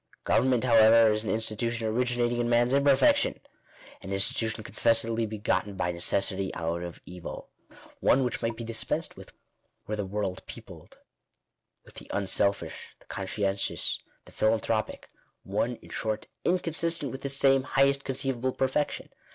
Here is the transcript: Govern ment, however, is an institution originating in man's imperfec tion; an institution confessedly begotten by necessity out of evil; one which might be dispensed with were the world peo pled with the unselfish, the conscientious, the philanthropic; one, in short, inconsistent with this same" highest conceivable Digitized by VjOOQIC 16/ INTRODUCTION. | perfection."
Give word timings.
Govern 0.23 0.49
ment, 0.49 0.63
however, 0.63 1.11
is 1.13 1.23
an 1.23 1.29
institution 1.29 1.85
originating 1.85 2.39
in 2.39 2.49
man's 2.49 2.73
imperfec 2.73 3.17
tion; 3.17 3.39
an 4.01 4.11
institution 4.11 4.63
confessedly 4.63 5.27
begotten 5.27 5.75
by 5.75 5.91
necessity 5.91 6.51
out 6.55 6.81
of 6.81 6.99
evil; 7.05 7.49
one 7.99 8.23
which 8.23 8.41
might 8.41 8.57
be 8.57 8.63
dispensed 8.63 9.15
with 9.15 9.31
were 9.85 9.95
the 9.95 10.03
world 10.07 10.41
peo 10.47 10.63
pled 10.63 10.95
with 11.85 11.93
the 12.01 12.09
unselfish, 12.11 12.95
the 12.99 13.05
conscientious, 13.05 13.99
the 14.25 14.31
philanthropic; 14.31 15.07
one, 15.43 15.75
in 15.83 15.91
short, 15.91 16.25
inconsistent 16.43 17.11
with 17.11 17.21
this 17.21 17.37
same" 17.37 17.61
highest 17.77 18.03
conceivable 18.03 18.51
Digitized 18.53 18.57
by 18.57 18.57
VjOOQIC 18.57 18.57
16/ 18.57 18.63
INTRODUCTION. 18.65 18.67
| 19.13 19.13
perfection." 19.13 19.15